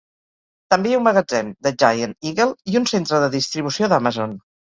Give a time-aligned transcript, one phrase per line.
[0.73, 4.35] També hi ha un magatzem de Giant Eagle i un centre de distribució d'Amazon.